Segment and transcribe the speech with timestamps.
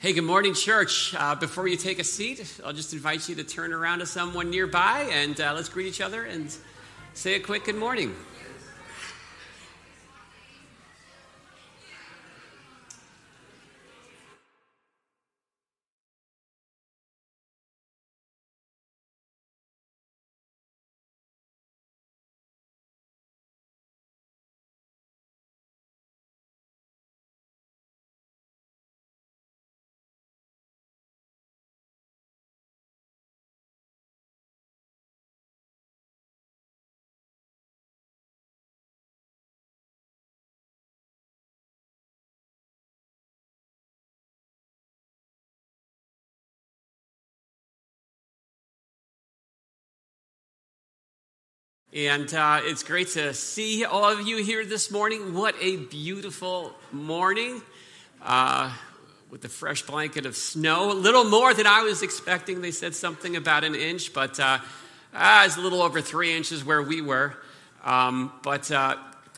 [0.00, 1.12] Hey, good morning, church.
[1.18, 4.48] Uh, before you take a seat, I'll just invite you to turn around to someone
[4.48, 6.56] nearby and uh, let's greet each other and
[7.14, 8.14] say a quick good morning.
[51.94, 55.32] And uh, it's great to see all of you here this morning.
[55.32, 57.62] What a beautiful morning
[58.20, 58.76] uh,
[59.30, 60.92] with the fresh blanket of snow.
[60.92, 62.60] A little more than I was expecting.
[62.60, 64.58] They said something about an inch, but uh,
[65.14, 67.34] ah, it's a little over three inches where we were.
[67.82, 68.96] Um, but uh,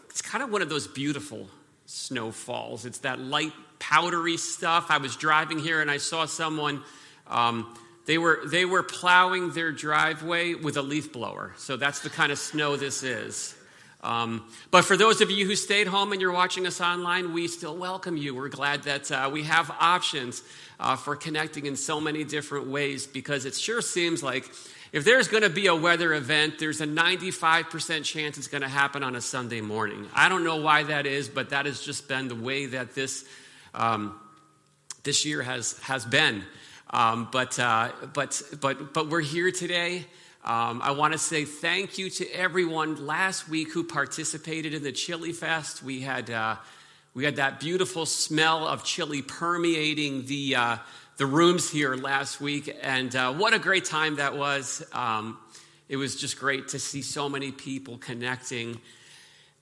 [0.08, 1.48] it's kind of one of those beautiful
[1.86, 2.84] snowfalls.
[2.84, 4.86] It's that light, powdery stuff.
[4.88, 6.82] I was driving here and I saw someone.
[7.28, 7.72] Um,
[8.06, 11.52] they were, they were plowing their driveway with a leaf blower.
[11.56, 13.54] So that's the kind of snow this is.
[14.02, 17.48] Um, but for those of you who stayed home and you're watching us online, we
[17.48, 18.34] still welcome you.
[18.34, 20.42] We're glad that uh, we have options
[20.78, 24.50] uh, for connecting in so many different ways because it sure seems like
[24.92, 28.68] if there's going to be a weather event, there's a 95% chance it's going to
[28.68, 30.08] happen on a Sunday morning.
[30.14, 33.24] I don't know why that is, but that has just been the way that this,
[33.74, 34.18] um,
[35.04, 36.42] this year has, has been.
[36.92, 40.06] Um, but, uh, but, but, but we're here today.
[40.44, 44.90] Um, I want to say thank you to everyone last week who participated in the
[44.90, 45.84] Chili Fest.
[45.84, 46.56] We had, uh,
[47.14, 50.76] we had that beautiful smell of chili permeating the, uh,
[51.16, 54.84] the rooms here last week, and uh, what a great time that was.
[54.92, 55.38] Um,
[55.88, 58.80] it was just great to see so many people connecting.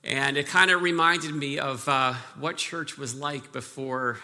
[0.03, 4.17] And it kind of reminded me of uh, what church was like before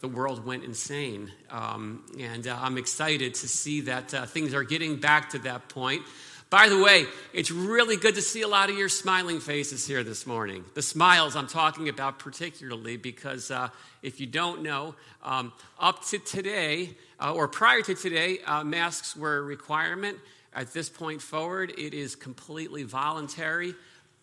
[0.00, 1.30] the world went insane.
[1.50, 5.68] Um, and uh, I'm excited to see that uh, things are getting back to that
[5.68, 6.02] point.
[6.48, 10.02] By the way, it's really good to see a lot of your smiling faces here
[10.02, 10.64] this morning.
[10.74, 13.68] The smiles I'm talking about, particularly, because uh,
[14.02, 16.90] if you don't know, um, up to today,
[17.20, 20.18] uh, or prior to today, uh, masks were a requirement.
[20.52, 23.74] At this point forward, it is completely voluntary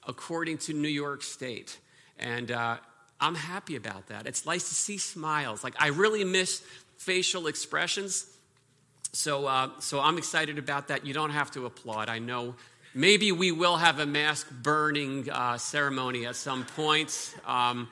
[0.06, 1.78] according to New York State.
[2.20, 2.78] And uh,
[3.20, 4.28] I'm happy about that.
[4.28, 5.64] It's nice to see smiles.
[5.64, 6.62] Like, I really miss
[6.98, 8.28] facial expressions.
[9.12, 11.06] So, uh, so I'm excited about that.
[11.06, 12.10] You don't have to applaud.
[12.10, 12.56] I know
[12.94, 17.36] maybe we will have a mask burning uh, ceremony at some point.
[17.46, 17.88] Um,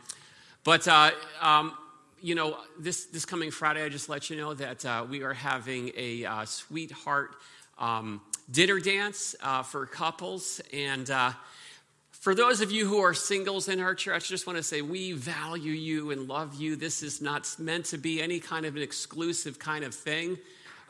[0.63, 1.11] but, uh,
[1.41, 1.75] um,
[2.21, 5.33] you know, this, this coming Friday, I just let you know that uh, we are
[5.33, 7.35] having a uh, sweetheart
[7.79, 8.21] um,
[8.51, 10.61] dinner dance uh, for couples.
[10.71, 11.09] And
[12.25, 14.81] for those of you who are singles in our church, I just want to say
[14.81, 16.75] we value you and love you.
[16.75, 20.39] This is not meant to be any kind of an exclusive kind of thing.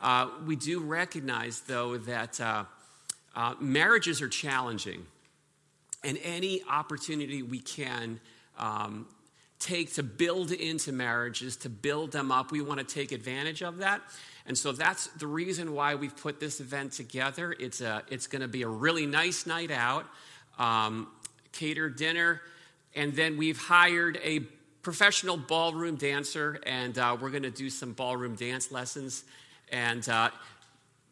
[0.00, 2.64] Uh, we do recognize, though, that uh,
[3.34, 5.04] uh, marriages are challenging.
[6.02, 8.18] And any opportunity we can
[8.58, 9.06] um,
[9.58, 13.76] take to build into marriages, to build them up, we want to take advantage of
[13.76, 14.00] that.
[14.46, 17.54] And so that's the reason why we've put this event together.
[17.60, 20.06] It's, a, it's going to be a really nice night out.
[20.58, 21.08] Um,
[21.58, 22.40] catered dinner,
[22.94, 24.40] and then we've hired a
[24.82, 29.24] professional ballroom dancer, and uh, we're going to do some ballroom dance lessons.
[29.72, 30.30] And uh,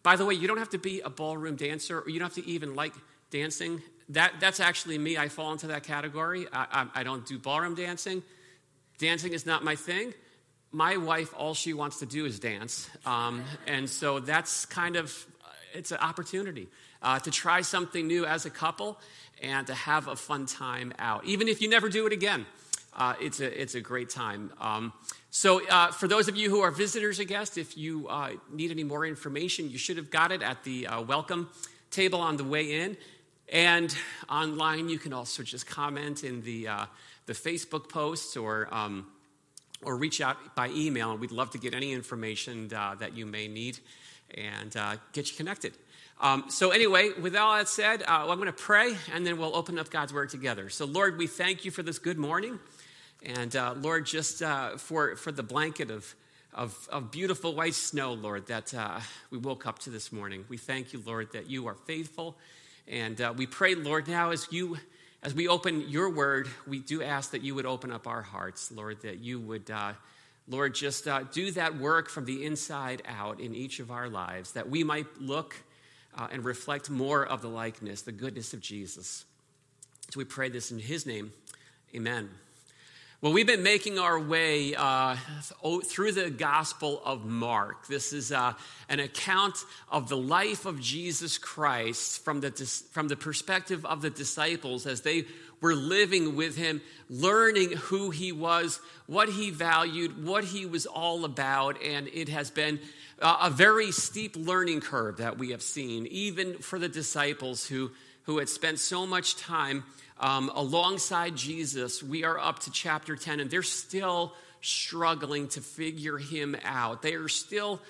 [0.03, 2.45] by the way, you don't have to be a ballroom dancer, or you don't have
[2.45, 2.95] to even like
[3.31, 3.83] dancing.
[4.11, 5.17] That, that's actually me.
[5.17, 6.47] I fall into that category.
[6.53, 8.23] I, I, I don't do ballroom dancing.
[8.99, 10.15] Dancing is not my thing.
[10.71, 12.89] My wife, all she wants to do is dance.
[13.07, 15.27] Um, and so that's kind of,
[15.73, 16.69] it's an opportunity
[17.03, 18.99] uh, to try something new as a couple
[19.45, 21.25] and to have a fun time out.
[21.25, 22.47] Even if you never do it again,
[22.97, 24.51] uh, it's, a, it's a great time.
[24.61, 24.93] Um,
[25.31, 28.71] so, uh, for those of you who are visitors or guests, if you uh, need
[28.71, 31.51] any more information, you should have got it at the uh, welcome
[31.91, 32.97] table on the way in.
[33.53, 33.95] And
[34.29, 36.87] online, you can also just comment in the, uh,
[37.27, 39.07] the Facebook posts or, um,
[39.85, 41.13] or reach out by email.
[41.13, 43.79] And we'd love to get any information uh, that you may need
[44.35, 44.73] and
[45.13, 45.75] get you connected.
[46.21, 49.55] Um, so, anyway, with all that said, uh, I'm going to pray and then we'll
[49.55, 50.71] open up God's word together.
[50.71, 52.61] So, Lord, we thank you for this good morning.
[53.25, 56.15] And, uh, Lord, just uh, for, for the blanket of,
[56.53, 59.01] of, of, beautiful white snow, Lord, that uh,
[59.31, 60.45] we woke up to this morning.
[60.49, 62.37] We thank you, Lord, that you are faithful.
[62.87, 64.79] And uh, we pray, Lord, now as you.
[65.25, 68.71] As we open your word, we do ask that you would open up our hearts,
[68.71, 69.95] Lord, that you would uh,
[70.47, 74.53] Lord, just uh, do that work from the inside out in each of our lives
[74.53, 75.57] that we might look
[76.17, 79.25] uh, and reflect more of the likeness, the goodness of Jesus.
[80.11, 81.33] So we pray this in his name.
[81.95, 82.29] Amen.
[83.25, 85.17] Well, we've been making our way uh,
[85.87, 87.87] through the Gospel of Mark.
[87.87, 88.53] This is uh,
[88.91, 92.51] an account of the life of Jesus Christ from the,
[92.93, 95.25] from the perspective of the disciples as they
[95.65, 101.25] were living with him, learning who he was, what he valued, what he was all
[101.25, 101.83] about.
[101.83, 102.79] And it has been
[103.19, 107.93] a very steep learning curve that we have seen, even for the disciples who,
[108.25, 109.85] who had spent so much time
[110.21, 112.03] um, alongside Jesus.
[112.03, 117.01] We are up to chapter 10, and they're still struggling to figure him out.
[117.01, 117.81] They are still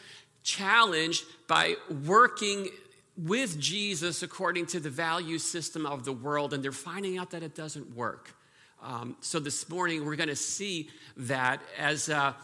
[0.44, 1.74] challenged by
[2.06, 2.68] working
[3.16, 7.42] with Jesus according to the value system of the world, and they're finding out that
[7.42, 8.34] it doesn't work.
[8.82, 12.34] Um, so this morning we're going to see that as uh,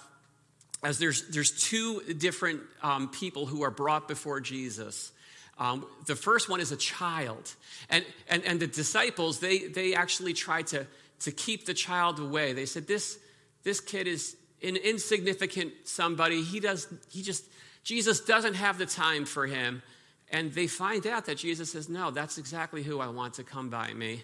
[0.83, 5.13] as there's there's two different um, people who are brought before Jesus.
[5.59, 7.55] Um, the first one is a child,
[7.91, 10.87] and and and the disciples they they actually tried to
[11.21, 12.55] to keep the child away.
[12.55, 13.19] They said this
[13.63, 16.43] this kid is an insignificant somebody.
[16.43, 17.45] He does he just
[17.85, 19.83] Jesus doesn't have the time for him.
[20.33, 23.69] And they find out that Jesus says, No, that's exactly who I want to come
[23.69, 24.23] by me.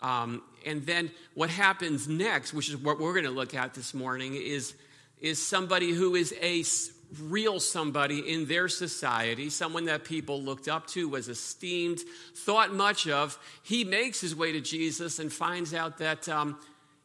[0.00, 3.92] Um, and then what happens next, which is what we're going to look at this
[3.94, 4.74] morning, is,
[5.20, 6.62] is somebody who is a
[7.22, 12.00] real somebody in their society, someone that people looked up to, was esteemed,
[12.36, 13.38] thought much of.
[13.62, 16.58] He makes his way to Jesus and finds out that um,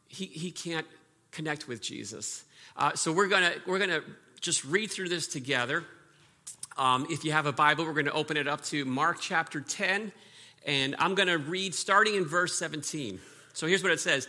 [0.06, 0.86] he, he can't
[1.32, 2.44] connect with Jesus.
[2.76, 4.02] Uh, so we're going to we're going to
[4.40, 5.84] just read through this together.
[6.76, 9.60] Um, if you have a Bible, we're going to open it up to Mark chapter
[9.60, 10.10] 10,
[10.66, 13.20] and I'm going to read starting in verse 17.
[13.52, 14.26] So here's what it says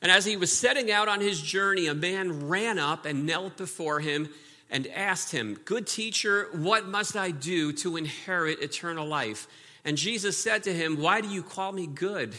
[0.00, 3.56] And as he was setting out on his journey, a man ran up and knelt
[3.56, 4.28] before him
[4.70, 9.48] and asked him, Good teacher, what must I do to inherit eternal life?
[9.84, 12.32] And Jesus said to him, Why do you call me good?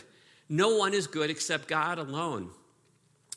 [0.48, 2.50] No one is good except God alone.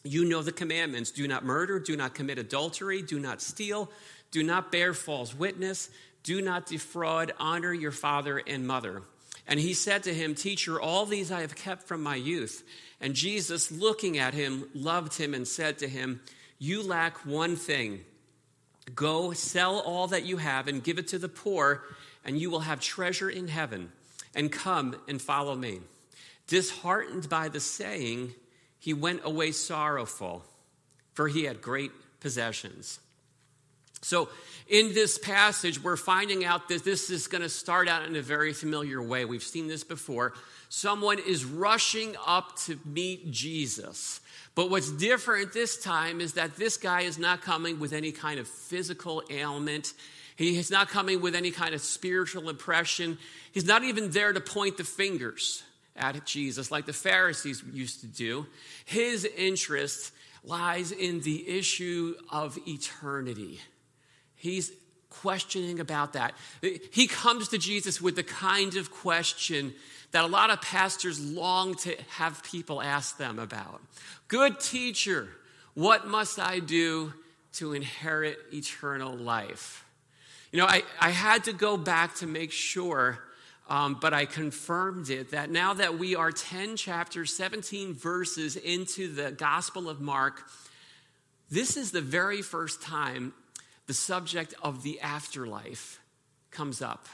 [0.04, 3.90] You know the commandments do not murder, do not commit adultery, do not steal,
[4.30, 5.90] do not bear false witness
[6.22, 9.02] do not defraud, honor your father and mother.
[9.46, 12.62] And he said to him, Teacher, all these I have kept from my youth.
[13.00, 16.20] And Jesus, looking at him, loved him and said to him,
[16.58, 18.04] You lack one thing.
[18.94, 21.82] Go sell all that you have and give it to the poor,
[22.24, 23.90] and you will have treasure in heaven.
[24.34, 25.80] And come and follow me.
[26.46, 28.34] Disheartened by the saying,
[28.82, 30.44] he went away sorrowful,
[31.14, 32.98] for he had great possessions.
[34.02, 34.28] So,
[34.68, 38.22] in this passage, we're finding out that this is going to start out in a
[38.22, 39.24] very familiar way.
[39.24, 40.32] We've seen this before.
[40.68, 44.20] Someone is rushing up to meet Jesus.
[44.54, 48.38] But what's different this time is that this guy is not coming with any kind
[48.40, 49.92] of physical ailment.
[50.36, 53.18] He is not coming with any kind of spiritual impression.
[53.52, 55.62] He's not even there to point the fingers
[55.96, 58.46] at Jesus like the Pharisees used to do.
[58.84, 60.12] His interest
[60.44, 63.60] lies in the issue of eternity.
[64.42, 64.72] He's
[65.08, 66.34] questioning about that.
[66.90, 69.72] He comes to Jesus with the kind of question
[70.10, 73.80] that a lot of pastors long to have people ask them about.
[74.26, 75.28] Good teacher,
[75.74, 77.14] what must I do
[77.52, 79.84] to inherit eternal life?
[80.50, 83.22] You know, I, I had to go back to make sure,
[83.68, 89.14] um, but I confirmed it that now that we are 10 chapters, 17 verses into
[89.14, 90.42] the Gospel of Mark,
[91.48, 93.34] this is the very first time
[93.86, 96.00] the subject of the afterlife
[96.50, 97.08] comes up.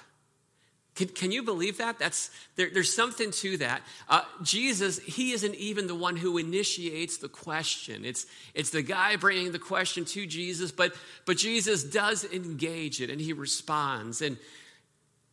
[0.99, 2.01] Can, can you believe that?
[2.01, 3.83] That's, there, there's something to that.
[4.09, 8.05] Uh, Jesus, he isn't even the one who initiates the question.
[8.05, 10.93] It's, it's the guy bringing the question to Jesus, but,
[11.25, 14.23] but Jesus does engage it and he responds.
[14.23, 14.39] And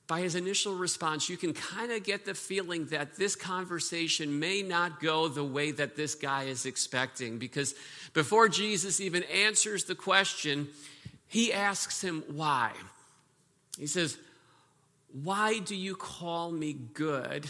[0.05, 4.61] by his initial response, you can kind of get the feeling that this conversation may
[4.61, 7.39] not go the way that this guy is expecting.
[7.39, 7.73] Because
[8.13, 10.67] before Jesus even answers the question,
[11.27, 12.71] he asks him why.
[13.77, 14.17] He says,
[15.23, 17.45] Why do you call me good?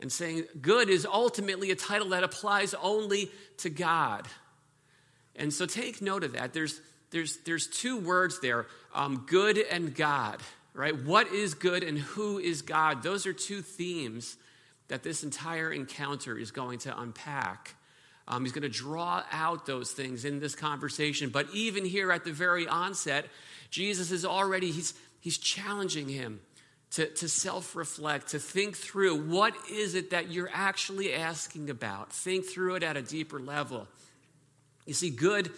[0.00, 4.26] And saying good is ultimately a title that applies only to God.
[5.36, 6.52] And so take note of that.
[6.52, 10.40] There's, there's, there's two words there um, good and God,
[10.74, 10.96] right?
[11.04, 13.02] What is good and who is God?
[13.02, 14.36] Those are two themes
[14.88, 17.74] that this entire encounter is going to unpack.
[18.30, 21.28] Um, he's going to draw out those things in this conversation.
[21.28, 23.26] But even here at the very onset,
[23.70, 26.40] Jesus is already, he's, he's challenging him
[26.92, 32.12] to, to self reflect, to think through what is it that you're actually asking about.
[32.12, 33.86] Think through it at a deeper level.
[34.86, 35.50] You see, good,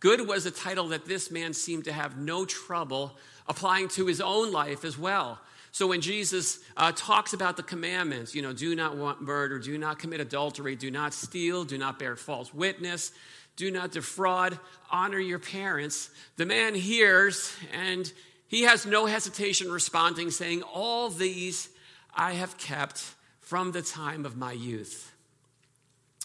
[0.00, 3.16] Good was a title that this man seemed to have no trouble
[3.48, 5.40] applying to his own life as well.
[5.78, 9.78] So when Jesus uh, talks about the commandments, you know, do not want murder, do
[9.78, 13.12] not commit adultery, do not steal, do not bear false witness,
[13.54, 14.58] do not defraud,
[14.90, 18.12] honor your parents, the man hears and
[18.48, 21.68] he has no hesitation responding, saying, All these
[22.12, 25.12] I have kept from the time of my youth.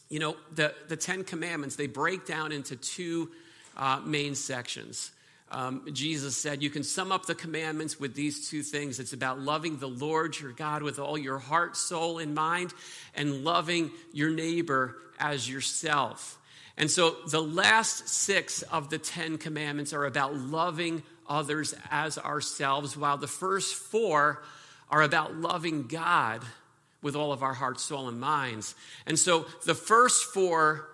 [0.10, 3.29] You know, the, the Ten Commandments, they break down into two
[3.77, 5.12] uh, main sections.
[5.53, 9.00] Um, Jesus said, You can sum up the commandments with these two things.
[9.00, 12.74] It's about loving the Lord your God with all your heart, soul, and mind,
[13.15, 16.39] and loving your neighbor as yourself.
[16.75, 22.98] And so the last six of the Ten Commandments are about loving others as ourselves,
[22.98, 24.43] while the first four
[24.89, 26.41] are about loving God
[27.03, 28.74] with all of our heart, soul, and minds.
[29.05, 30.89] And so the first four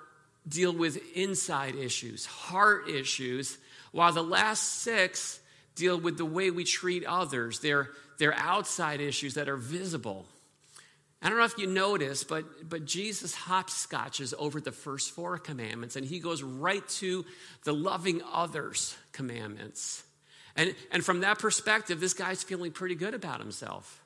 [0.48, 3.58] deal with inside issues, heart issues,
[3.92, 5.40] while the last six
[5.76, 7.60] deal with the way we treat others.
[7.60, 10.26] They're, they're outside issues that are visible.
[11.22, 15.96] I don't know if you notice, but, but Jesus hopscotches over the first four commandments
[15.96, 17.26] and he goes right to
[17.66, 20.04] the loving others commandments.
[20.56, 24.02] And, and from that perspective, this guy's feeling pretty good about himself.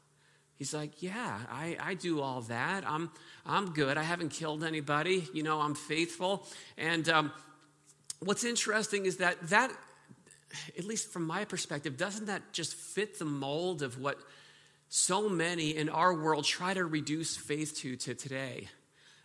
[0.56, 2.84] He's like, Yeah, I, I do all that.
[2.88, 3.12] I'm,
[3.46, 3.98] I'm good.
[3.98, 5.28] I haven't killed anybody.
[5.34, 6.48] You know, I'm faithful.
[6.78, 7.32] And um,
[8.26, 9.72] what's interesting is that that,
[10.78, 14.18] at least from my perspective, doesn't that just fit the mold of what
[14.90, 18.68] so many in our world try to reduce faith to, to today?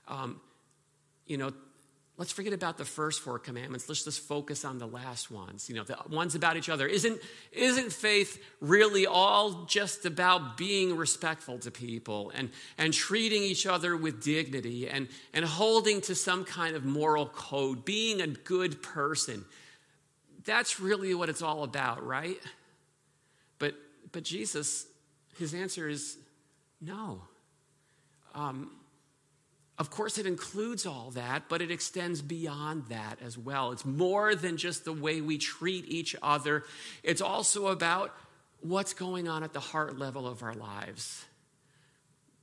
[0.06, 0.40] Um,
[1.26, 1.52] you know,
[2.18, 3.88] let's forget about the first four commandments.
[3.88, 6.86] Let's just focus on the last ones, you know, the ones about each other.
[6.88, 7.20] Isn't,
[7.52, 13.96] isn't faith really all just about being respectful to people and, and treating each other
[13.96, 19.44] with dignity and, and holding to some kind of moral code, being a good person?
[20.44, 22.40] That's really what it's all about, right?
[23.60, 23.74] But,
[24.10, 24.86] but Jesus,
[25.38, 26.18] his answer is
[26.80, 27.22] no.
[28.34, 28.72] Um,
[29.78, 33.70] of course, it includes all that, but it extends beyond that as well.
[33.70, 36.64] It's more than just the way we treat each other,
[37.04, 38.14] it's also about
[38.60, 41.24] what's going on at the heart level of our lives.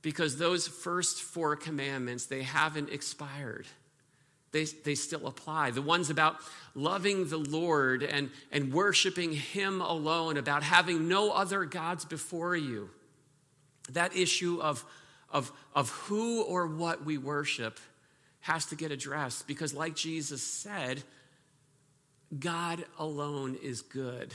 [0.00, 3.66] Because those first four commandments, they haven't expired.
[4.52, 5.72] They, they still apply.
[5.72, 6.36] The ones about
[6.74, 12.88] loving the Lord and, and worshiping Him alone, about having no other gods before you.
[13.90, 14.84] That issue of
[15.30, 17.78] of, of who or what we worship
[18.40, 21.02] has to get addressed because, like Jesus said,
[22.38, 24.32] God alone is good.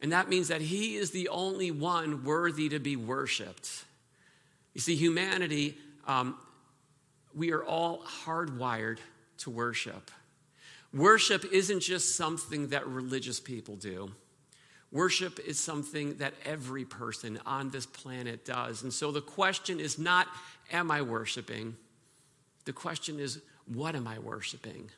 [0.00, 3.84] And that means that He is the only one worthy to be worshiped.
[4.74, 6.36] You see, humanity, um,
[7.34, 8.98] we are all hardwired
[9.38, 10.10] to worship.
[10.92, 14.10] Worship isn't just something that religious people do.
[14.90, 18.82] Worship is something that every person on this planet does.
[18.82, 20.26] And so the question is not,
[20.72, 21.76] am I worshiping?
[22.64, 24.90] The question is, what am I worshiping?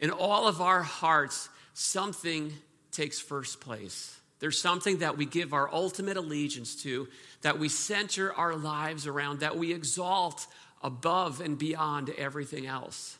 [0.00, 2.52] In all of our hearts, something
[2.90, 4.18] takes first place.
[4.40, 7.06] There's something that we give our ultimate allegiance to,
[7.42, 10.48] that we center our lives around, that we exalt
[10.82, 13.16] above and beyond everything else.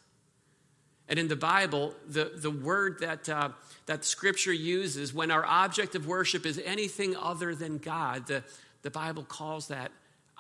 [1.09, 3.51] And in the Bible, the, the word that, uh,
[3.87, 8.45] that Scripture uses when our object of worship is anything other than God, the,
[8.83, 9.91] the Bible calls that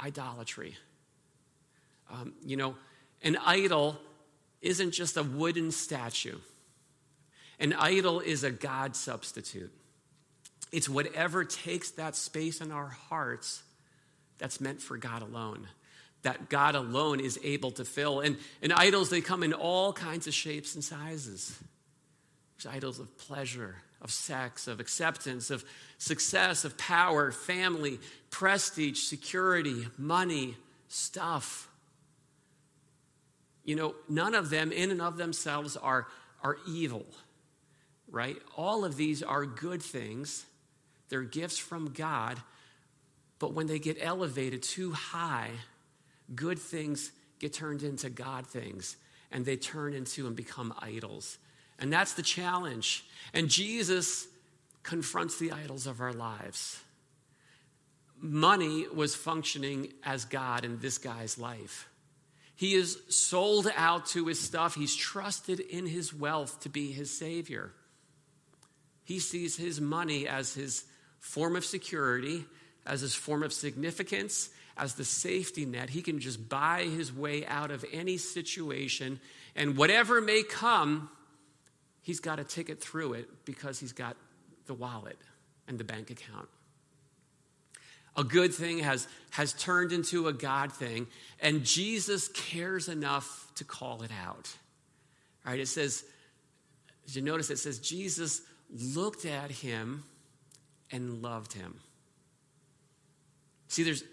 [0.02, 0.76] idolatry.
[2.10, 2.76] Um, you know,
[3.22, 3.98] an idol
[4.60, 6.38] isn't just a wooden statue,
[7.58, 9.72] an idol is a God substitute.
[10.72, 13.62] It's whatever takes that space in our hearts
[14.38, 15.68] that's meant for God alone
[16.22, 18.20] that God alone is able to fill.
[18.20, 21.58] And, and idols, they come in all kinds of shapes and sizes.
[22.56, 25.64] There's idols of pleasure, of sex, of acceptance, of
[25.98, 27.98] success, of power, family,
[28.30, 30.56] prestige, security, money,
[30.88, 31.68] stuff.
[33.64, 36.06] You know, none of them in and of themselves are,
[36.42, 37.06] are evil,
[38.08, 38.36] right?
[38.56, 40.46] All of these are good things.
[41.08, 42.38] They're gifts from God.
[43.38, 45.50] But when they get elevated too high,
[46.34, 48.96] good things get turned into God things,
[49.30, 51.38] and they turn into and become idols.
[51.78, 53.04] And that's the challenge.
[53.34, 54.28] And Jesus
[54.82, 56.80] confronts the idols of our lives.
[58.20, 61.88] Money was functioning as God in this guy's life.
[62.54, 64.76] He is sold out to his stuff.
[64.76, 67.72] He's trusted in his wealth to be his savior.
[69.04, 70.84] He sees his money as his
[71.18, 72.44] form of security,
[72.86, 75.90] as his form of significance, as the safety net.
[75.90, 79.20] He can just buy his way out of any situation,
[79.54, 81.10] and whatever may come,
[82.02, 84.16] he's got a ticket through it because he's got
[84.66, 85.18] the wallet
[85.68, 86.48] and the bank account.
[88.16, 91.06] A good thing has, has turned into a God thing,
[91.40, 94.50] and Jesus cares enough to call it out.
[95.46, 96.04] All right, it says,
[97.06, 100.04] as you notice, it says, Jesus looked at him
[100.90, 101.80] and loved him.
[103.68, 104.04] See, there's,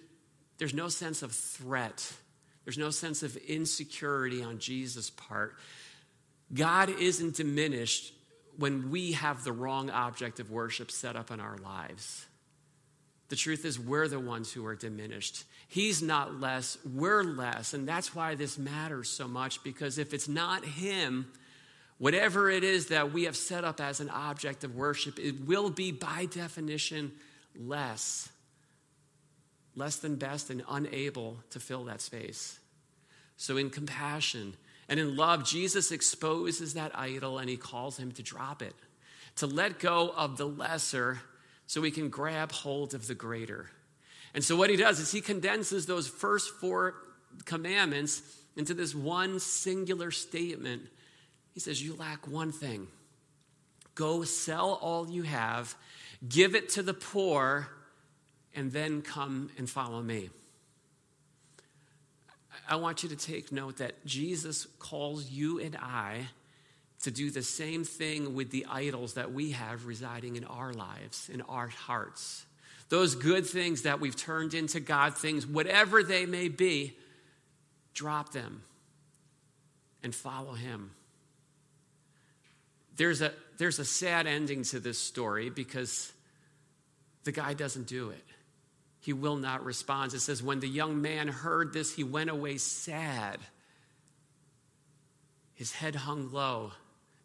[0.59, 2.13] there's no sense of threat,
[2.65, 5.55] there's no sense of insecurity on Jesus' part.
[6.53, 8.13] God isn't diminished
[8.57, 12.25] when we have the wrong object of worship set up in our lives.
[13.29, 15.45] The truth is, we're the ones who are diminished.
[15.67, 17.73] He's not less, we're less.
[17.73, 21.31] And that's why this matters so much because if it's not Him,
[21.99, 25.69] whatever it is that we have set up as an object of worship, it will
[25.69, 27.11] be by definition
[27.55, 28.29] less.
[29.75, 32.59] Less than best and unable to fill that space.
[33.37, 34.55] So, in compassion
[34.89, 38.75] and in love, Jesus exposes that idol and he calls him to drop it,
[39.37, 41.19] to let go of the lesser
[41.67, 43.69] so we can grab hold of the greater.
[44.33, 46.95] And so, what he does is he condenses those first four
[47.45, 48.21] commandments
[48.55, 50.83] into this one singular statement.
[51.53, 52.87] He says, You lack one thing.
[53.95, 55.75] Go sell all you have,
[56.27, 57.67] give it to the poor,
[58.55, 60.29] and then come and follow me.
[62.67, 66.27] I want you to take note that Jesus calls you and I
[67.03, 71.29] to do the same thing with the idols that we have residing in our lives,
[71.29, 72.45] in our hearts.
[72.89, 76.97] Those good things that we've turned into God things, whatever they may be,
[77.93, 78.63] drop them
[80.03, 80.91] and follow Him.
[82.97, 86.11] There's a, there's a sad ending to this story because
[87.23, 88.23] the guy doesn't do it.
[88.99, 90.13] He will not respond.
[90.13, 93.39] It says, When the young man heard this, he went away sad.
[95.53, 96.71] His head hung low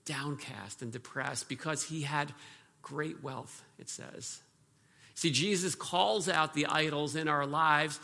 [0.04, 2.32] downcast and depressed because he had
[2.82, 4.40] great wealth, it says.
[5.14, 8.00] See, Jesus calls out the idols in our lives,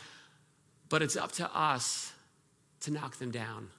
[0.89, 2.11] but it's up to us
[2.81, 3.69] to knock them down.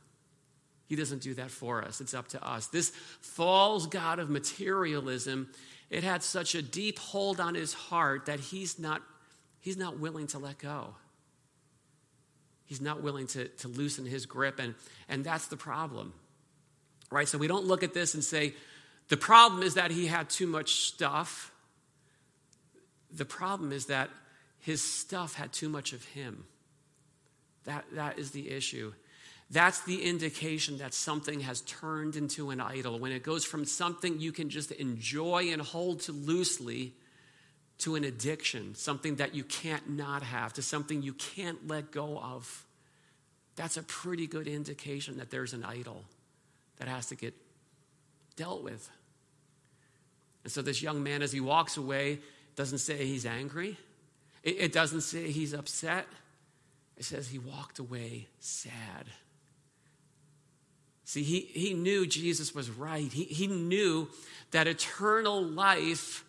[0.87, 2.01] He doesn't do that for us.
[2.01, 2.67] It's up to us.
[2.67, 2.91] This
[3.21, 5.49] false God of materialism,
[5.89, 9.01] it had such a deep hold on his heart that he's not,
[9.63, 10.95] he's not willing to let go.
[12.67, 14.75] He's not willing to, to loosen his grip, and,
[15.09, 16.13] and that's the problem
[17.13, 17.29] right?
[17.29, 18.55] So we don't look at this and say,
[19.09, 21.53] the problem is that he had too much stuff.
[23.13, 24.09] The problem is that
[24.61, 26.45] his stuff had too much of him.
[27.65, 28.93] That, that is the issue.
[29.51, 32.99] That's the indication that something has turned into an idol.
[32.99, 36.95] When it goes from something you can just enjoy and hold to loosely
[37.83, 42.17] to an addiction, something that you can't not have, to something you can't let go
[42.17, 42.65] of.
[43.57, 46.05] That's a pretty good indication that there's an idol
[46.77, 47.35] that has to get
[48.37, 48.89] dealt with.
[50.45, 52.21] And so this young man, as he walks away,
[52.55, 53.77] doesn't say he's angry.
[54.45, 56.07] It, doesn't say he's upset.
[56.97, 59.07] It says he walked away sad.
[61.05, 63.13] See, he, he knew Jesus was right.
[63.13, 64.09] He, he knew
[64.53, 66.25] that eternal life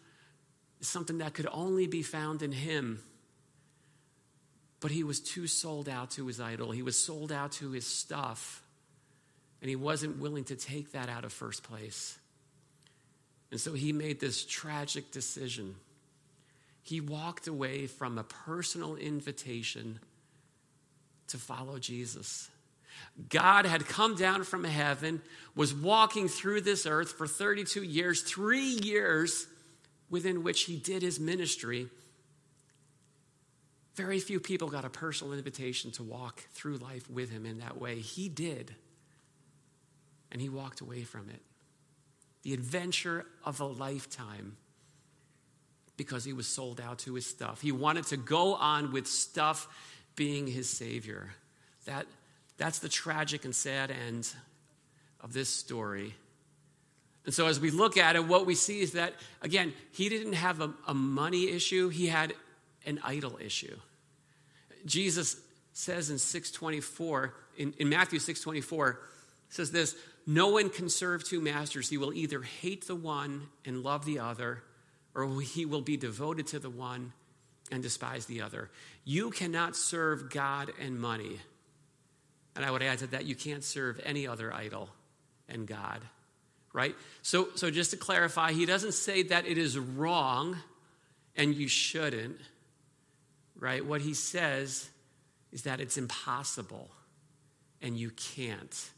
[0.83, 2.99] is something that could only be found in him.
[4.81, 6.71] But he was too sold out to his idol.
[6.71, 8.61] He was sold out to his stuff.
[9.61, 12.19] And he wasn't willing to take that out of first place.
[13.49, 15.75] And so he made this tragic decision.
[16.81, 19.99] He walked away from a personal invitation
[21.29, 22.49] to follow Jesus.
[23.29, 25.21] God had come down from heaven,
[25.55, 29.47] was walking through this earth for 32 years, three years
[30.13, 31.88] within which he did his ministry.
[33.95, 37.82] Very few people got a personal invitation to walk through life with him in that
[37.82, 37.95] way.
[37.95, 38.76] He did
[40.32, 41.41] and he walked away from it.
[42.43, 44.56] The adventure of a lifetime
[45.97, 47.62] because he was sold out to his stuff.
[47.62, 49.67] He wanted to go on with stuff
[50.15, 51.32] being his savior.
[51.86, 52.06] That,
[52.58, 54.32] that's the tragic and sad end
[55.21, 56.13] of this story.
[57.25, 60.33] And so, as we look at it, what we see is that, again, he didn't
[60.33, 62.33] have a, a money issue, he had
[62.86, 63.77] an idol issue.
[64.86, 65.38] Jesus
[65.71, 68.99] says in 624, in, in Matthew 624,
[69.49, 71.89] says this no one can serve two masters.
[71.89, 74.63] He will either hate the one and love the other,
[75.13, 77.13] or he will be devoted to the one
[77.71, 78.69] and despise the other.
[79.03, 81.39] You cannot serve God and money.
[82.55, 84.89] And I would add to that, you can't serve any other idol
[85.49, 86.01] and God,
[86.73, 86.95] right?
[87.21, 90.57] So, so just to clarify, he doesn't say that it is wrong
[91.36, 92.38] and you shouldn't,
[93.57, 93.86] right?
[93.86, 94.89] What he says
[95.51, 96.89] is that it's impossible
[97.81, 98.89] and you can't.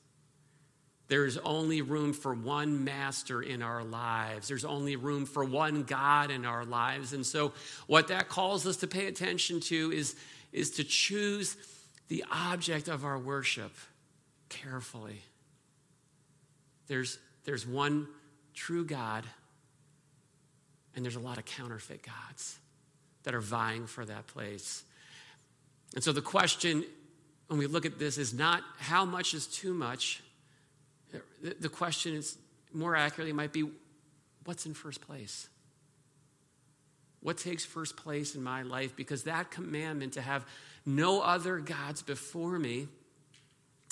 [1.08, 4.48] There's only room for one master in our lives.
[4.48, 7.14] There's only room for one God in our lives.
[7.14, 7.54] And so,
[7.86, 10.16] what that calls us to pay attention to is,
[10.52, 11.58] is to choose
[12.08, 13.72] the object of our worship
[14.50, 15.22] carefully.
[16.88, 18.08] There's, there's one
[18.54, 19.24] true God,
[20.96, 22.58] and there's a lot of counterfeit gods
[23.24, 24.84] that are vying for that place.
[25.94, 26.84] And so the question
[27.48, 30.22] when we look at this is not how much is too much.
[31.42, 32.38] The question is
[32.74, 33.70] more accurately might be
[34.46, 35.48] what's in first place?
[37.22, 38.96] What takes first place in my life?
[38.96, 40.46] Because that commandment to have
[40.86, 42.88] no other gods before me,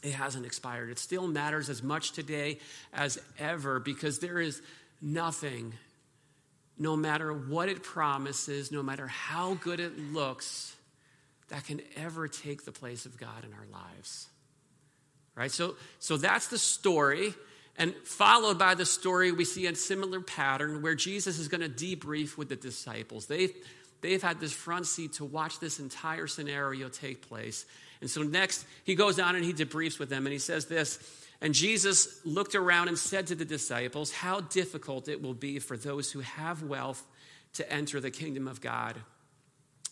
[0.04, 0.90] it hasn't expired.
[0.90, 2.60] It still matters as much today
[2.94, 4.62] as ever because there is
[5.02, 5.74] nothing,
[6.78, 10.76] no matter what it promises, no matter how good it looks,
[11.48, 14.28] that can ever take the place of God in our lives.
[15.36, 15.52] Right?
[15.52, 17.34] So, so that's the story.
[17.78, 21.70] And followed by the story, we see a similar pattern where Jesus is going to
[21.70, 23.26] debrief with the disciples.
[23.26, 23.54] They've,
[24.02, 27.66] they've had this front seat to watch this entire scenario take place.
[28.04, 31.00] And so next, he goes on and he debriefs with them, and he says this
[31.40, 35.78] And Jesus looked around and said to the disciples, How difficult it will be for
[35.78, 37.02] those who have wealth
[37.54, 38.98] to enter the kingdom of God.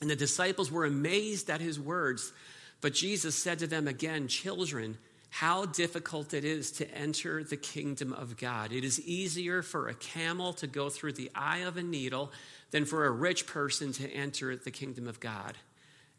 [0.02, 2.34] And the disciples were amazed at his words.
[2.82, 4.98] But Jesus said to them again, Children,
[5.30, 8.74] how difficult it is to enter the kingdom of God.
[8.74, 12.34] It is easier for a camel to go through the eye of a needle
[12.72, 15.58] than for a rich person to enter the kingdom of God.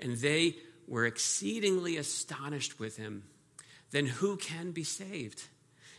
[0.00, 0.57] And they
[0.92, 3.22] were exceedingly astonished with him.
[3.92, 5.42] Then who can be saved?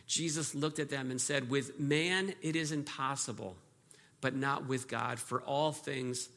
[0.05, 3.55] Jesus looked at them and said, With man it is impossible,
[4.21, 6.29] but not with God, for all things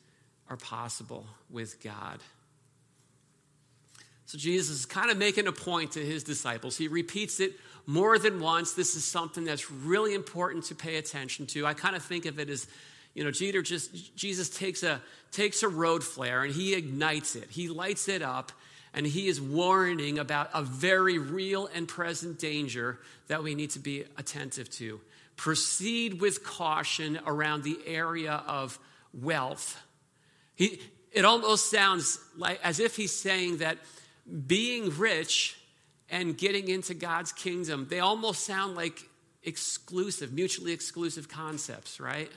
[0.49, 2.21] are possible with God.
[4.25, 6.79] So Jesus is kind of making a point to his disciples.
[6.79, 7.53] He repeats it
[7.85, 8.73] more than once.
[8.73, 11.67] This is something that's really important to pay attention to.
[11.67, 12.67] I kind of think of it as,
[13.17, 15.01] you know, just Jesus takes a
[15.33, 17.51] takes a road flare and he ignites it.
[17.51, 18.53] He lights it up
[18.95, 23.81] and he is warning about a very real and present danger that we need to
[23.81, 25.01] be attentive to.
[25.37, 28.79] Proceed with caution around the area of
[29.13, 29.83] wealth
[30.57, 30.81] he,
[31.13, 33.79] it almost sounds like as if he's saying that
[34.47, 35.61] being rich
[36.11, 39.09] and getting into God's kingdom, they almost sound like
[39.45, 42.31] exclusive, mutually exclusive concepts, right?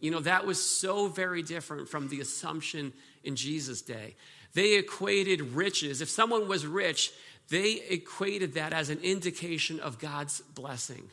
[0.00, 2.92] You know, that was so very different from the assumption
[3.24, 4.14] in Jesus' day.
[4.54, 7.12] They equated riches, if someone was rich,
[7.50, 11.08] they equated that as an indication of God's blessing.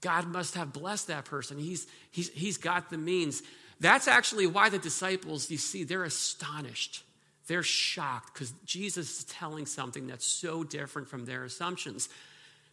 [0.00, 1.58] God must have blessed that person.
[1.58, 3.42] He's, he's, he's got the means.
[3.80, 7.04] That's actually why the disciples, you see, they're astonished.
[7.46, 12.08] They're shocked because Jesus is telling something that's so different from their assumptions.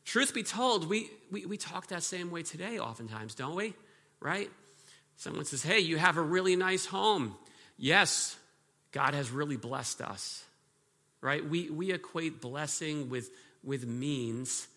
[0.04, 3.73] Truth be told, we, we, we talk that same way today, oftentimes, don't we?
[4.19, 4.49] Right?
[5.17, 7.36] Someone says, Hey, you have a really nice home.
[7.78, 8.38] Yes,
[8.91, 10.43] God has really blessed us.
[11.21, 11.47] Right?
[11.47, 13.30] We, we equate blessing with,
[13.63, 14.67] with means.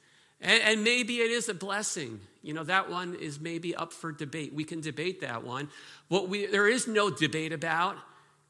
[0.40, 2.20] And, and, maybe it is a blessing.
[2.42, 4.54] You know, that one is maybe up for debate.
[4.54, 5.68] We can debate that one.
[6.08, 7.96] What we, there is no debate about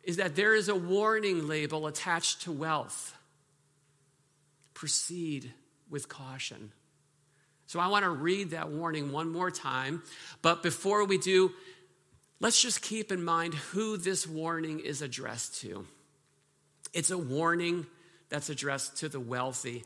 [0.05, 3.14] is that there is a warning label attached to wealth.
[4.74, 5.53] Proceed
[5.90, 6.72] with caution.
[7.66, 10.03] So I want to read that warning one more time.
[10.40, 11.53] But before we do,
[12.40, 15.87] let's just keep in mind who this warning is addressed to.
[16.92, 17.87] It's a warning
[18.29, 19.85] that's addressed to the wealthy.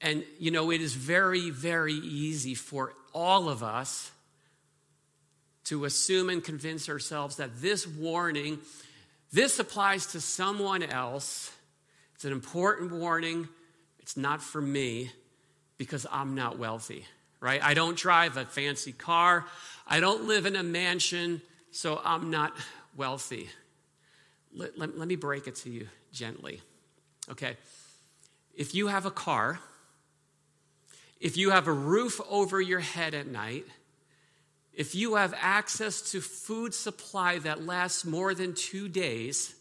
[0.00, 4.10] And, you know, it is very, very easy for all of us
[5.64, 8.58] to assume and convince ourselves that this warning,
[9.32, 11.52] this applies to someone else.
[12.14, 13.48] It's an important warning.
[14.00, 15.10] It's not for me
[15.78, 17.06] because I'm not wealthy,
[17.44, 17.62] right?
[17.62, 19.44] I don't drive a fancy car.
[19.86, 22.54] I don't live in a mansion, so I'm not
[22.96, 23.50] wealthy.
[24.54, 26.62] Let, let, let me break it to you gently,
[27.30, 27.58] okay?
[28.56, 29.60] If you have a car,
[31.20, 33.66] if you have a roof over your head at night,
[34.72, 39.54] if you have access to food supply that lasts more than two days,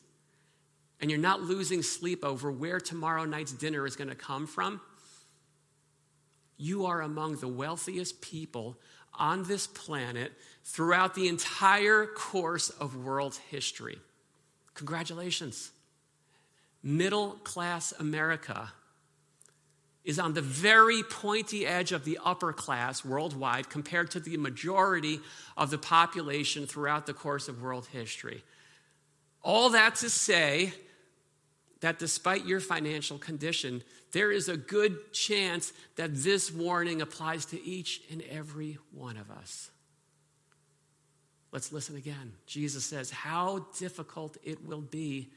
[1.02, 4.80] and you're not losing sleep over where tomorrow night's dinner is going to come from,
[6.58, 8.78] you are among the wealthiest people
[9.14, 10.32] on this planet
[10.64, 14.00] throughout the entire course of world history.
[14.74, 15.72] Congratulations.
[16.82, 18.72] Middle class America
[20.04, 25.20] is on the very pointy edge of the upper class worldwide compared to the majority
[25.56, 28.44] of the population throughout the course of world history.
[29.42, 30.74] All that to say
[31.84, 37.62] that despite your financial condition, there is a good chance that this warning applies to
[37.62, 39.70] each and every one of us.
[41.52, 42.32] Let's listen again.
[42.48, 45.34] Jesus says, How difficult it will be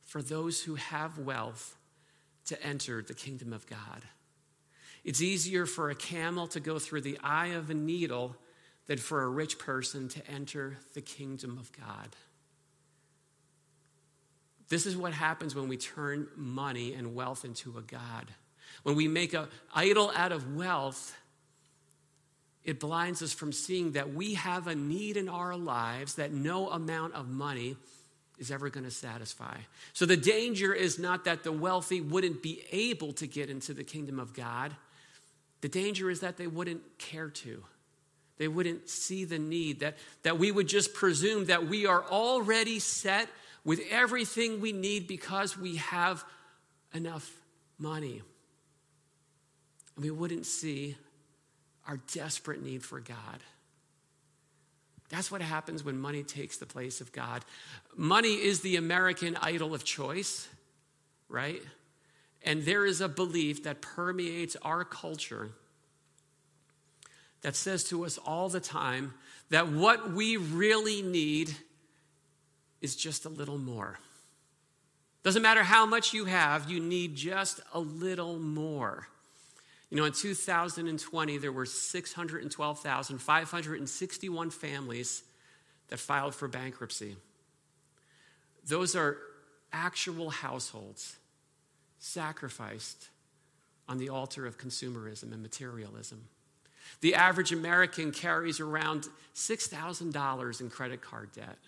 [0.00, 1.76] for those who have wealth
[2.46, 4.02] to enter the kingdom of God.
[5.04, 8.34] It's easier for a camel to go through the eye of a needle
[8.86, 12.16] than for a rich person to enter the kingdom of God.
[14.72, 18.28] This is what happens when we turn money and wealth into a God.
[18.84, 21.14] When we make an idol out of wealth,
[22.64, 26.70] it blinds us from seeing that we have a need in our lives that no
[26.70, 27.76] amount of money
[28.38, 29.58] is ever going to satisfy.
[29.92, 33.84] So the danger is not that the wealthy wouldn't be able to get into the
[33.84, 34.74] kingdom of God,
[35.60, 37.62] the danger is that they wouldn't care to.
[38.38, 42.78] They wouldn't see the need, that, that we would just presume that we are already
[42.78, 43.28] set
[43.64, 46.24] with everything we need because we have
[46.94, 47.30] enough
[47.78, 48.22] money.
[49.96, 50.96] And we wouldn't see
[51.86, 53.40] our desperate need for God.
[55.08, 57.44] That's what happens when money takes the place of God.
[57.96, 60.48] Money is the American idol of choice,
[61.28, 61.62] right?
[62.44, 65.50] And there is a belief that permeates our culture
[67.42, 69.12] that says to us all the time
[69.50, 71.54] that what we really need
[72.82, 73.98] is just a little more.
[75.22, 79.08] Doesn't matter how much you have, you need just a little more.
[79.88, 85.22] You know, in 2020, there were 612,561 families
[85.88, 87.16] that filed for bankruptcy.
[88.66, 89.18] Those are
[89.72, 91.16] actual households
[91.98, 93.08] sacrificed
[93.88, 96.24] on the altar of consumerism and materialism.
[97.00, 101.58] The average American carries around $6,000 in credit card debt.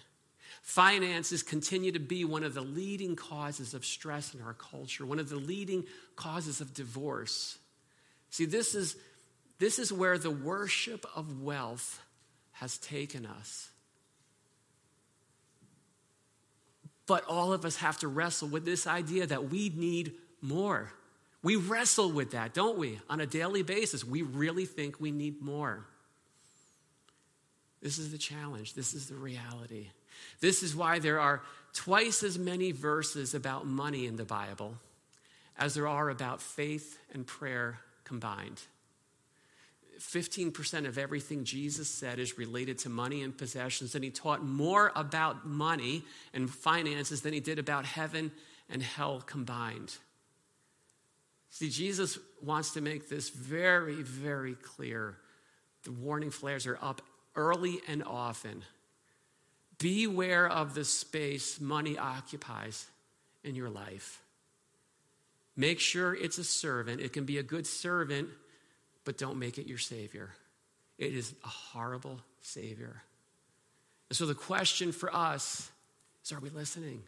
[0.64, 5.18] Finances continue to be one of the leading causes of stress in our culture, one
[5.18, 5.84] of the leading
[6.16, 7.58] causes of divorce.
[8.30, 8.96] See, this is,
[9.58, 12.02] this is where the worship of wealth
[12.52, 13.68] has taken us.
[17.06, 20.90] But all of us have to wrestle with this idea that we need more.
[21.42, 22.98] We wrestle with that, don't we?
[23.10, 25.84] On a daily basis, we really think we need more.
[27.82, 28.72] This is the challenge.
[28.72, 29.90] This is the reality.
[30.40, 34.76] This is why there are twice as many verses about money in the Bible
[35.56, 38.60] as there are about faith and prayer combined.
[40.00, 44.90] 15% of everything Jesus said is related to money and possessions, and he taught more
[44.96, 48.32] about money and finances than he did about heaven
[48.68, 49.94] and hell combined.
[51.50, 55.16] See, Jesus wants to make this very, very clear.
[55.84, 57.00] The warning flares are up
[57.36, 58.64] early and often.
[59.78, 62.86] Beware of the space money occupies
[63.42, 64.20] in your life.
[65.56, 67.00] Make sure it's a servant.
[67.00, 68.28] It can be a good servant,
[69.04, 70.30] but don't make it your Savior.
[70.98, 73.02] It is a horrible Savior.
[74.10, 75.70] And so the question for us
[76.24, 77.02] is are we listening?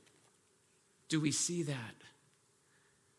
[1.08, 1.94] Do we see that?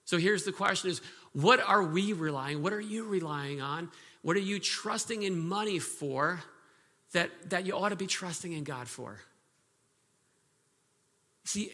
[0.05, 1.01] So here's the question is
[1.33, 2.63] what are we relying?
[2.63, 3.91] What are you relying on?
[4.21, 6.41] What are you trusting in money for
[7.11, 9.19] that, that you ought to be trusting in God for?
[11.47, 11.71] See,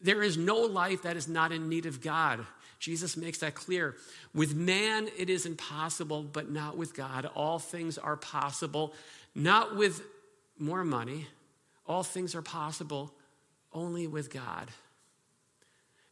[0.00, 2.46] there is no life that is not in need of God.
[2.78, 3.94] Jesus makes that clear.
[4.34, 7.26] With man, it is impossible, but not with God.
[7.34, 8.94] All things are possible,
[9.34, 10.00] not with
[10.58, 11.26] more money.
[11.86, 13.12] All things are possible
[13.70, 14.70] only with God.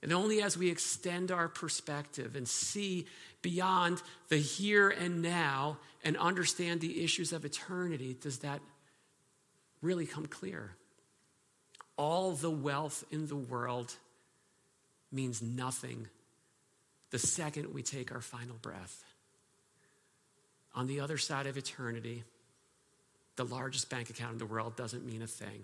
[0.03, 3.07] And only as we extend our perspective and see
[3.40, 8.61] beyond the here and now and understand the issues of eternity does that
[9.81, 10.77] really come clear.
[11.96, 13.94] All the wealth in the world
[15.12, 16.09] means nothing
[17.11, 19.04] the second we take our final breath.
[20.74, 22.24] On the other side of eternity,
[23.37, 25.62] the largest bank account in the world doesn't mean a thing.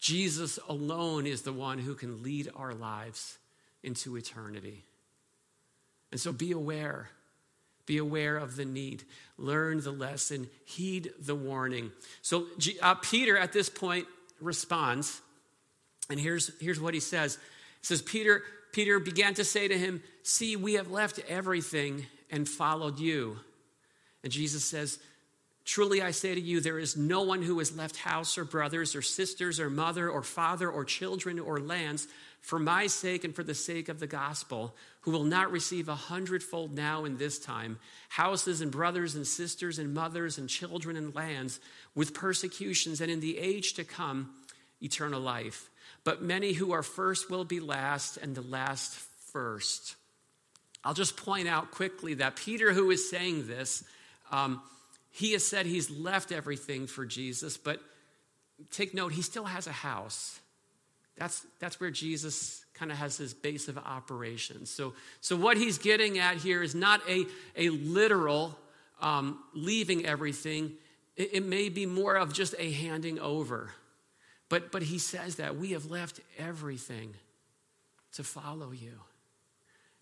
[0.00, 3.38] Jesus alone is the one who can lead our lives
[3.84, 4.82] into eternity.
[6.10, 7.10] And so be aware.
[7.86, 9.04] Be aware of the need.
[9.38, 10.48] Learn the lesson.
[10.64, 11.92] Heed the warning.
[12.22, 12.46] So
[12.82, 14.08] uh, Peter at this point
[14.40, 15.20] responds,
[16.10, 17.36] and here's, here's what he says.
[17.80, 18.42] He says, Peter,
[18.72, 23.38] Peter began to say to him, See, we have left everything and followed you.
[24.22, 24.98] And Jesus says,
[25.64, 28.94] Truly I say to you, there is no one who has left house or brothers
[28.94, 32.06] or sisters or mother or father or children or lands
[32.40, 35.96] for my sake and for the sake of the gospel, who will not receive a
[35.96, 41.12] hundredfold now in this time houses and brothers and sisters and mothers and children and
[41.16, 41.58] lands
[41.96, 44.30] with persecutions, and in the age to come
[44.80, 45.68] eternal life.
[46.06, 48.94] But many who are first will be last, and the last
[49.32, 49.96] first.
[50.84, 53.82] I'll just point out quickly that Peter, who is saying this,
[54.30, 54.62] um,
[55.10, 57.80] he has said he's left everything for Jesus, but
[58.70, 60.38] take note, he still has a house.
[61.18, 64.70] That's, that's where Jesus kind of has his base of operations.
[64.70, 68.56] So, so what he's getting at here is not a, a literal
[69.00, 70.74] um, leaving everything.
[71.16, 73.72] It, it may be more of just a handing over.
[74.48, 77.14] But, but he says that we have left everything
[78.12, 78.92] to follow you.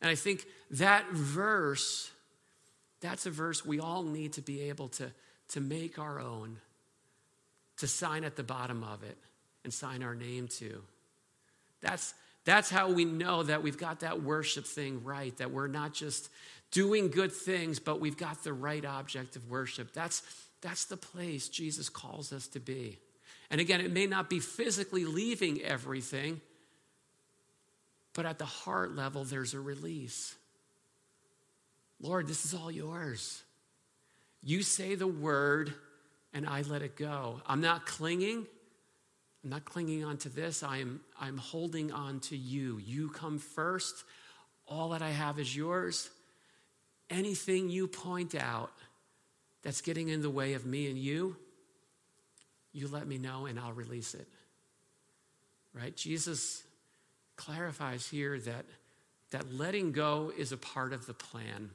[0.01, 2.11] And I think that verse,
[3.01, 5.11] that's a verse we all need to be able to,
[5.49, 6.59] to make our own,
[7.79, 9.17] to sign at the bottom of it
[9.65, 10.83] and sign our name to.
[11.81, 15.95] That's, that's how we know that we've got that worship thing right, that we're not
[15.95, 16.29] just
[16.71, 19.93] doing good things, but we've got the right object of worship.
[19.95, 20.23] That's,
[20.61, 22.99] that's the place Jesus calls us to be.
[23.51, 26.41] And again, it may not be physically leaving everything,
[28.15, 30.35] but at the heart level, there's a release.
[32.01, 33.43] Lord, this is all yours.
[34.43, 35.73] You say the word,
[36.33, 37.41] and I let it go.
[37.47, 38.47] I'm not clinging.
[39.43, 40.63] I'm not clinging on to this.
[40.63, 42.79] I'm, I'm holding on to you.
[42.79, 44.05] You come first.
[44.67, 46.09] All that I have is yours.
[47.11, 48.73] Anything you point out
[49.63, 51.37] that's getting in the way of me and you,
[52.75, 54.29] you let me know and I'll release it.
[55.73, 55.97] Right?
[55.97, 56.63] Jesus
[57.37, 58.67] clarifies here that,
[59.31, 61.71] that letting go is a part of the plan.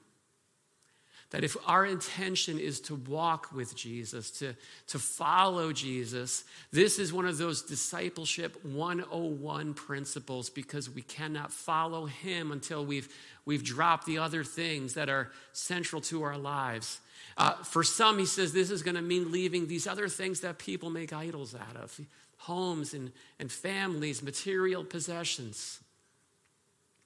[1.31, 4.55] That if our intention is to walk with Jesus, to,
[4.87, 12.07] to follow Jesus, this is one of those discipleship 101 principles because we cannot follow
[12.07, 13.07] him until we've,
[13.45, 16.99] we've dropped the other things that are central to our lives.
[17.37, 20.57] Uh, for some, he says this is going to mean leaving these other things that
[20.57, 21.99] people make idols out of
[22.39, 25.79] homes and, and families, material possessions.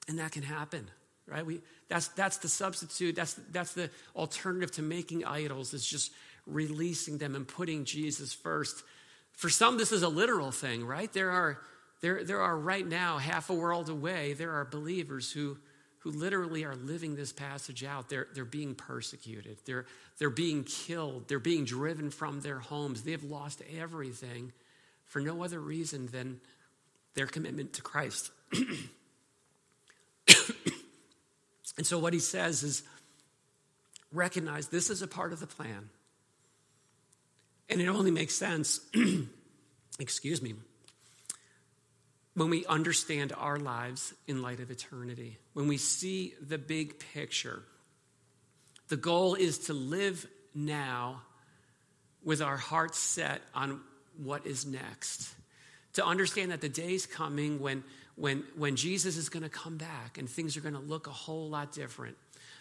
[0.07, 0.87] And that can happen,
[1.27, 1.45] right?
[1.45, 6.11] We, that's, that's the substitute, that's, that's the alternative to making idols, is just
[6.45, 8.83] releasing them and putting Jesus first.
[9.33, 11.11] For some, this is a literal thing, right?
[11.11, 11.59] There are,
[12.01, 15.57] there, there are right now, half a world away, there are believers who
[16.03, 18.09] who literally are living this passage out.
[18.09, 19.85] They're, they're being persecuted, they're,
[20.19, 23.03] they're being killed, they're being driven from their homes.
[23.03, 24.51] They have lost everything
[25.05, 26.41] for no other reason than
[27.13, 28.31] their commitment to Christ.
[31.77, 32.83] and so, what he says is
[34.11, 35.89] recognize this is a part of the plan.
[37.69, 38.79] And it only makes sense,
[39.99, 40.53] excuse me,
[42.35, 47.63] when we understand our lives in light of eternity, when we see the big picture.
[48.89, 51.21] The goal is to live now
[52.23, 53.81] with our hearts set on
[54.17, 55.33] what is next.
[55.93, 57.83] To understand that the day is coming when,
[58.15, 61.11] when, when Jesus is going to come back and things are going to look a
[61.11, 62.15] whole lot different.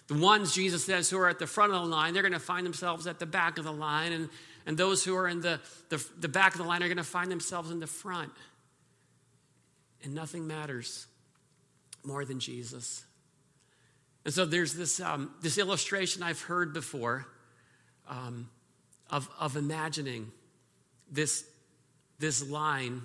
[0.08, 2.40] The ones, Jesus says, who are at the front of the line, they're going to
[2.40, 4.12] find themselves at the back of the line.
[4.12, 4.28] And,
[4.66, 5.60] and those who are in the,
[5.90, 8.32] the, the back of the line are going to find themselves in the front
[10.04, 11.06] and nothing matters
[12.04, 13.04] more than Jesus.
[14.24, 17.26] And so there's this, um, this illustration I've heard before
[18.08, 18.48] um,
[19.10, 20.32] of, of imagining
[21.10, 21.44] this,
[22.18, 23.02] this line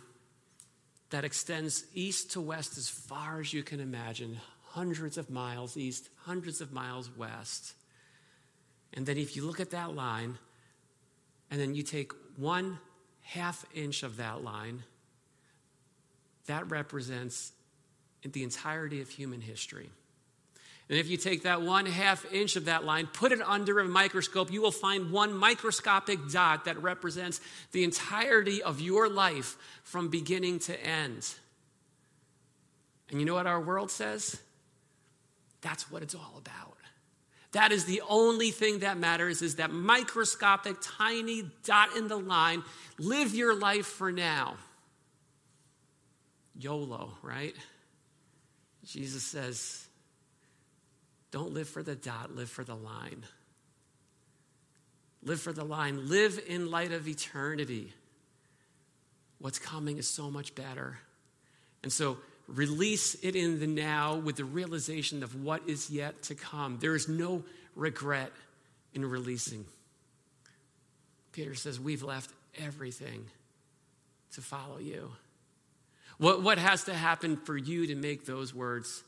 [1.09, 6.09] that extends east to west as far as you can imagine, hundreds of miles east,
[6.25, 7.73] hundreds of miles west.
[8.93, 10.37] And then if you look at that line,
[11.49, 12.79] and then you take one
[13.21, 14.83] half inch of that line,
[16.47, 17.51] that represents
[18.23, 19.89] the entirety of human history.
[20.89, 23.86] And if you take that one half inch of that line, put it under a
[23.86, 27.41] microscope, you will find one microscopic dot that represents
[27.73, 31.28] the entirety of your life from beginning to end.
[33.10, 34.39] And you know what our world says?
[35.62, 36.78] That's what it's all about.
[37.54, 42.63] That is the only thing that matters is that microscopic tiny dot in the line.
[43.00, 44.58] Live your life for now.
[46.56, 47.56] YOLO, right?
[48.86, 49.87] Jesus says,
[51.31, 53.23] don't live for the dot, live for the line.
[55.23, 56.08] Live for the line.
[56.10, 57.91] Live in light of eternity.
[59.39, 60.99] What's coming is so much better.
[61.83, 66.35] And so release it in the now with the realization of what is yet to
[66.35, 66.77] come.
[66.79, 67.43] There is no
[67.75, 68.31] regret
[68.93, 69.65] in releasing.
[71.33, 73.25] Peter says, We've left everything
[74.33, 75.12] to follow you.
[76.17, 79.04] What, what has to happen for you to make those words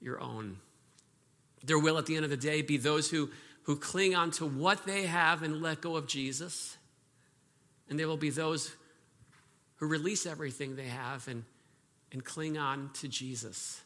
[0.00, 0.56] your own?
[1.64, 3.30] There will, at the end of the day, be those who,
[3.64, 6.76] who cling on to what they have and let go of Jesus.
[7.88, 8.74] And there will be those
[9.76, 11.44] who release everything they have and,
[12.12, 13.80] and cling on to Jesus.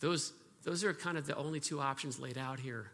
[0.00, 0.32] Those,
[0.64, 2.90] those are kind of the only two options laid out here.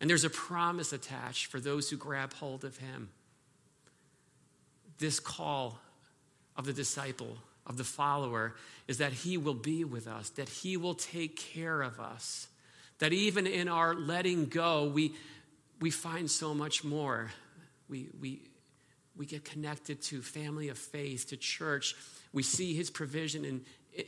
[0.00, 3.10] And there's a promise attached for those who grab hold of him.
[4.98, 5.78] This call
[6.56, 8.54] of the disciple, of the follower,
[8.88, 12.48] is that he will be with us, that he will take care of us,
[12.98, 15.14] that even in our letting go, we,
[15.80, 17.30] we find so much more.
[17.88, 18.42] We, we,
[19.16, 21.94] we get connected to family of faith, to church.
[22.32, 23.62] We see his provision in,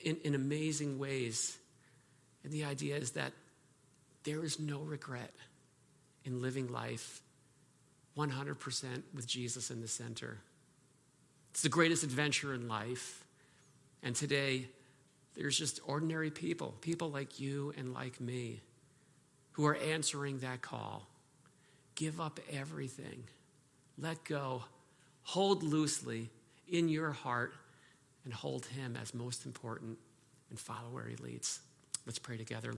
[0.05, 1.57] in, in amazing ways.
[2.43, 3.33] And the idea is that
[4.25, 5.33] there is no regret
[6.25, 7.21] in living life
[8.17, 10.39] 100% with Jesus in the center.
[11.51, 13.25] It's the greatest adventure in life.
[14.03, 14.69] And today,
[15.35, 18.61] there's just ordinary people, people like you and like me,
[19.55, 21.09] who are answering that call.
[21.95, 23.25] Give up everything,
[23.99, 24.65] let go,
[25.23, 26.31] hold loosely
[26.69, 27.53] in your heart,
[28.25, 29.99] and hold Him as most important
[30.51, 31.61] and follow where He leads.
[32.07, 32.73] Let's pray together.